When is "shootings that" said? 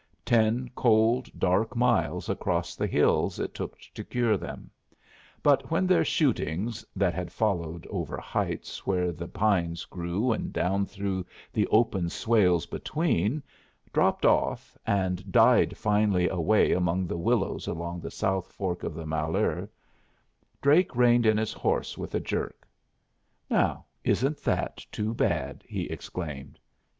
6.03-7.13